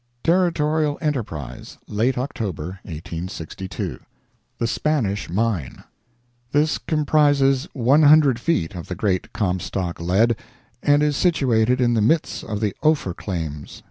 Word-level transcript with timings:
Territorial 0.23 0.97
Enterprise, 0.99 1.77
late 1.87 2.17
October, 2.17 2.79
1862 2.81 3.99
THE 4.57 4.65
SPANISH 4.65 5.29
MINE 5.29 5.83
This 6.51 6.79
comprises 6.79 7.67
one 7.73 8.01
hundred 8.01 8.39
feet 8.39 8.73
of 8.73 8.87
the 8.87 8.95
great 8.95 9.31
Comstock 9.31 9.99
lead, 10.01 10.35
and 10.81 11.03
is 11.03 11.15
situated 11.15 11.79
in 11.79 11.93
the 11.93 12.01
midst 12.01 12.43
of 12.43 12.61
the 12.61 12.75
Ophir 12.81 13.13
claims. 13.13 13.79